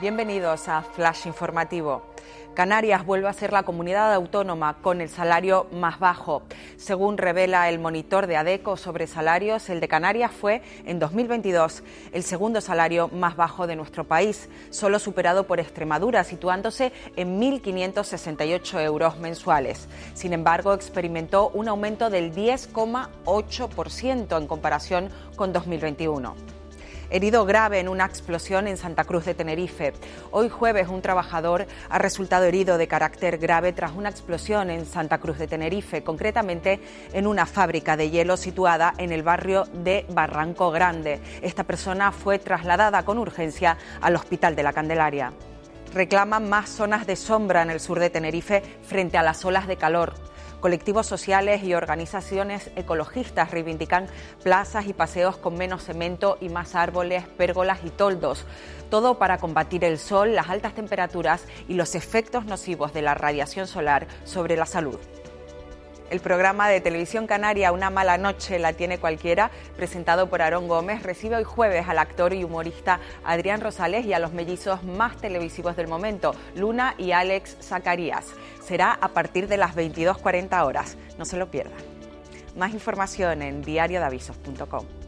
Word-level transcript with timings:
Bienvenidos 0.00 0.68
a 0.68 0.80
Flash 0.80 1.26
Informativo. 1.26 2.00
Canarias 2.54 3.04
vuelve 3.04 3.28
a 3.28 3.34
ser 3.34 3.52
la 3.52 3.64
comunidad 3.64 4.14
autónoma 4.14 4.78
con 4.80 5.02
el 5.02 5.10
salario 5.10 5.66
más 5.72 5.98
bajo. 5.98 6.40
Según 6.78 7.18
revela 7.18 7.68
el 7.68 7.78
monitor 7.78 8.26
de 8.26 8.38
ADECO 8.38 8.78
sobre 8.78 9.06
salarios, 9.06 9.68
el 9.68 9.78
de 9.78 9.88
Canarias 9.88 10.32
fue 10.32 10.62
en 10.86 11.00
2022 11.00 11.82
el 12.12 12.22
segundo 12.22 12.62
salario 12.62 13.08
más 13.08 13.36
bajo 13.36 13.66
de 13.66 13.76
nuestro 13.76 14.04
país, 14.04 14.48
solo 14.70 14.98
superado 14.98 15.46
por 15.46 15.60
Extremadura, 15.60 16.24
situándose 16.24 16.94
en 17.16 17.38
1.568 17.38 18.82
euros 18.82 19.18
mensuales. 19.18 19.86
Sin 20.14 20.32
embargo, 20.32 20.72
experimentó 20.72 21.50
un 21.50 21.68
aumento 21.68 22.08
del 22.08 22.34
10,8% 22.34 24.38
en 24.38 24.46
comparación 24.46 25.10
con 25.36 25.52
2021 25.52 26.59
herido 27.10 27.44
grave 27.44 27.80
en 27.80 27.88
una 27.88 28.06
explosión 28.06 28.66
en 28.68 28.76
Santa 28.76 29.04
Cruz 29.04 29.24
de 29.24 29.34
Tenerife. 29.34 29.92
Hoy 30.30 30.48
jueves 30.48 30.88
un 30.88 31.02
trabajador 31.02 31.66
ha 31.88 31.98
resultado 31.98 32.44
herido 32.44 32.78
de 32.78 32.88
carácter 32.88 33.38
grave 33.38 33.72
tras 33.72 33.92
una 33.92 34.08
explosión 34.08 34.70
en 34.70 34.86
Santa 34.86 35.18
Cruz 35.18 35.38
de 35.38 35.48
Tenerife, 35.48 36.02
concretamente 36.02 36.80
en 37.12 37.26
una 37.26 37.46
fábrica 37.46 37.96
de 37.96 38.10
hielo 38.10 38.36
situada 38.36 38.94
en 38.98 39.12
el 39.12 39.22
barrio 39.22 39.64
de 39.72 40.06
Barranco 40.10 40.70
Grande. 40.70 41.20
Esta 41.42 41.64
persona 41.64 42.12
fue 42.12 42.38
trasladada 42.38 43.04
con 43.04 43.18
urgencia 43.18 43.76
al 44.00 44.16
Hospital 44.16 44.54
de 44.56 44.62
la 44.62 44.72
Candelaria 44.72 45.32
reclaman 45.92 46.48
más 46.48 46.68
zonas 46.68 47.06
de 47.06 47.16
sombra 47.16 47.62
en 47.62 47.70
el 47.70 47.80
sur 47.80 47.98
de 47.98 48.10
Tenerife 48.10 48.62
frente 48.82 49.18
a 49.18 49.22
las 49.22 49.44
olas 49.44 49.66
de 49.66 49.76
calor. 49.76 50.14
Colectivos 50.60 51.06
sociales 51.06 51.62
y 51.62 51.72
organizaciones 51.72 52.70
ecologistas 52.76 53.50
reivindican 53.50 54.06
plazas 54.42 54.86
y 54.86 54.92
paseos 54.92 55.38
con 55.38 55.56
menos 55.56 55.84
cemento 55.84 56.36
y 56.40 56.50
más 56.50 56.74
árboles, 56.74 57.26
pérgolas 57.26 57.80
y 57.82 57.88
toldos. 57.88 58.44
Todo 58.90 59.18
para 59.18 59.38
combatir 59.38 59.84
el 59.84 59.98
sol, 59.98 60.34
las 60.34 60.50
altas 60.50 60.74
temperaturas 60.74 61.44
y 61.66 61.74
los 61.74 61.94
efectos 61.94 62.44
nocivos 62.44 62.92
de 62.92 63.02
la 63.02 63.14
radiación 63.14 63.66
solar 63.66 64.06
sobre 64.24 64.56
la 64.56 64.66
salud. 64.66 64.98
El 66.10 66.18
programa 66.18 66.68
de 66.68 66.80
televisión 66.80 67.28
canaria 67.28 67.70
Una 67.70 67.88
mala 67.88 68.18
noche 68.18 68.58
la 68.58 68.72
tiene 68.72 68.98
cualquiera, 68.98 69.52
presentado 69.76 70.28
por 70.28 70.42
Aarón 70.42 70.66
Gómez, 70.66 71.04
recibe 71.04 71.36
hoy 71.36 71.44
jueves 71.44 71.88
al 71.88 71.98
actor 71.98 72.34
y 72.34 72.42
humorista 72.42 72.98
Adrián 73.24 73.60
Rosales 73.60 74.04
y 74.04 74.12
a 74.12 74.18
los 74.18 74.32
mellizos 74.32 74.82
más 74.82 75.16
televisivos 75.16 75.76
del 75.76 75.86
momento, 75.86 76.34
Luna 76.56 76.96
y 76.98 77.12
Alex 77.12 77.58
Zacarías. 77.62 78.26
Será 78.60 78.98
a 79.00 79.08
partir 79.08 79.46
de 79.46 79.56
las 79.56 79.76
22.40 79.76 80.66
horas. 80.66 80.96
No 81.16 81.24
se 81.24 81.36
lo 81.36 81.48
pierdan. 81.48 81.78
Más 82.56 82.74
información 82.74 83.42
en 83.42 83.62
diariodavisos.com. 83.62 84.99